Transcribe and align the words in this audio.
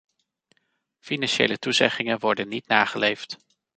Financiële 0.99 1.57
toezeggingen 1.57 2.19
worden 2.19 2.47
niet 2.47 2.67
nageleefd. 2.67 3.37